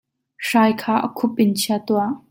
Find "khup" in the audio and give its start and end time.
1.17-1.33